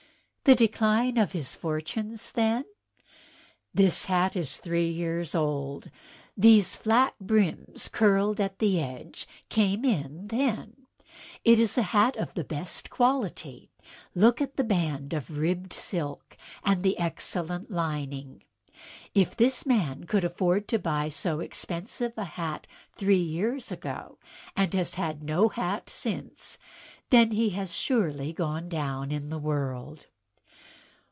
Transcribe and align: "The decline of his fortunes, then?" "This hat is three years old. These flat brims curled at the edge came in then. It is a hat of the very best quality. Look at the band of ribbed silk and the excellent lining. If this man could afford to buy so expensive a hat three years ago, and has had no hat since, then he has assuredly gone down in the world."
"The 0.43 0.55
decline 0.55 1.17
of 1.17 1.31
his 1.31 1.55
fortunes, 1.55 2.31
then?" 2.33 2.65
"This 3.73 4.05
hat 4.05 4.35
is 4.35 4.57
three 4.57 4.89
years 4.89 5.33
old. 5.33 5.89
These 6.35 6.75
flat 6.75 7.13
brims 7.21 7.87
curled 7.87 8.41
at 8.41 8.59
the 8.59 8.81
edge 8.81 9.27
came 9.49 9.85
in 9.85 10.27
then. 10.27 10.87
It 11.45 11.59
is 11.59 11.77
a 11.77 11.83
hat 11.93 12.17
of 12.17 12.33
the 12.33 12.43
very 12.43 12.59
best 12.59 12.89
quality. 12.89 13.71
Look 14.13 14.41
at 14.41 14.57
the 14.57 14.63
band 14.65 15.13
of 15.13 15.37
ribbed 15.37 15.71
silk 15.71 16.35
and 16.65 16.83
the 16.83 16.97
excellent 16.97 17.69
lining. 17.69 18.43
If 19.13 19.37
this 19.37 19.65
man 19.65 20.03
could 20.03 20.25
afford 20.25 20.67
to 20.69 20.79
buy 20.79 21.07
so 21.09 21.39
expensive 21.39 22.13
a 22.17 22.25
hat 22.25 22.67
three 22.97 23.15
years 23.23 23.71
ago, 23.71 24.17
and 24.57 24.73
has 24.73 24.95
had 24.95 25.23
no 25.23 25.47
hat 25.49 25.89
since, 25.89 26.57
then 27.09 27.31
he 27.31 27.51
has 27.51 27.69
assuredly 27.69 28.33
gone 28.33 28.67
down 28.67 29.11
in 29.11 29.29
the 29.29 29.39
world." 29.39 30.07